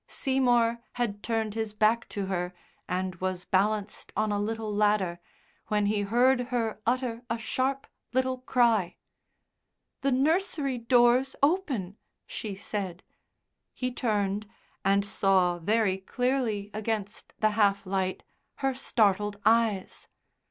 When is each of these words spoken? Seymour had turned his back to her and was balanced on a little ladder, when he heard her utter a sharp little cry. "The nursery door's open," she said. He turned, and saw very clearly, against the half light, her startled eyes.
Seymour 0.07 0.79
had 0.93 1.21
turned 1.21 1.53
his 1.53 1.73
back 1.75 2.09
to 2.09 2.25
her 2.25 2.55
and 2.89 3.13
was 3.17 3.45
balanced 3.45 4.11
on 4.17 4.31
a 4.31 4.39
little 4.41 4.73
ladder, 4.73 5.19
when 5.67 5.85
he 5.85 6.01
heard 6.01 6.47
her 6.47 6.81
utter 6.87 7.21
a 7.29 7.37
sharp 7.37 7.85
little 8.11 8.39
cry. 8.39 8.97
"The 10.01 10.11
nursery 10.11 10.79
door's 10.79 11.35
open," 11.43 11.97
she 12.25 12.55
said. 12.55 13.03
He 13.75 13.91
turned, 13.91 14.49
and 14.83 15.05
saw 15.05 15.59
very 15.59 15.97
clearly, 15.99 16.71
against 16.73 17.35
the 17.39 17.51
half 17.51 17.85
light, 17.85 18.23
her 18.55 18.73
startled 18.73 19.37
eyes. 19.45 20.07